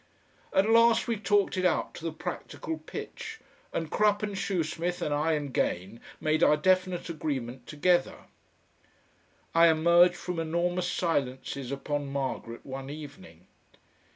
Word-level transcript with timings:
At 0.51 0.67
last 0.67 1.07
we 1.07 1.15
talked 1.15 1.57
it 1.57 1.63
out 1.63 1.93
to 1.93 2.03
the 2.03 2.11
practical 2.11 2.79
pitch, 2.79 3.39
and 3.71 3.91
Crupp 3.91 4.23
and 4.23 4.35
Shoesmith, 4.35 4.99
and 4.99 5.13
I 5.13 5.33
and 5.33 5.53
Gane, 5.53 5.99
made 6.19 6.41
our 6.41 6.57
definite 6.57 7.07
agreement 7.07 7.67
together.... 7.67 8.25
I 9.53 9.67
emerged 9.67 10.15
from 10.15 10.39
enormous 10.39 10.91
silences 10.91 11.71
upon 11.71 12.07
Margaret 12.07 12.65
one 12.65 12.89
evening. 12.89 13.45